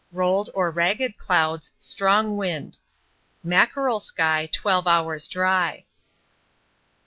[0.11, 2.79] Rolled or ragged clouds, strong wind.
[3.43, 5.85] "Mackerel" sky, twelve hours dry.